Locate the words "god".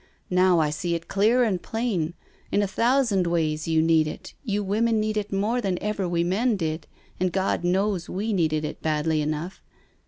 7.31-7.63